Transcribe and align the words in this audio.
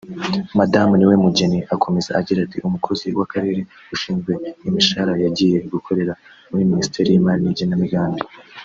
Madamu 0.59 0.91
Niwemugeni 0.95 1.59
akomeza 1.75 2.09
agira 2.19 2.39
ati 2.45 2.57
«umukozi 2.67 3.07
w’Akarere 3.17 3.61
ushinzwe 3.93 4.31
imishahara 4.67 5.13
yagiye 5.25 5.57
gukorera 5.73 6.13
muri 6.49 6.63
Minisiteri 6.71 7.09
y’imari 7.11 7.43
n’igenamigambi 7.43 8.21